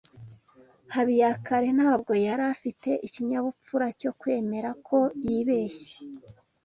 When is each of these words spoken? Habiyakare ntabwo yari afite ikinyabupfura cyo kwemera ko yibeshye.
Habiyakare 0.93 1.69
ntabwo 1.77 2.11
yari 2.25 2.43
afite 2.53 2.89
ikinyabupfura 3.07 3.87
cyo 3.99 4.11
kwemera 4.19 4.69
ko 4.87 4.97
yibeshye. 5.23 5.93